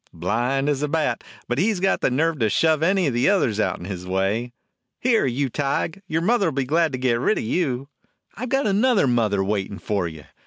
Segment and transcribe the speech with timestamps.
[0.13, 3.29] Blind as a bat, but he 's got the nerve to shove any of the
[3.29, 4.51] others out 'n his way.
[4.99, 7.87] Here, you Tige, your mother 'll be glad to get rid of you.
[8.33, 10.23] I 've got another mother waitin' for you.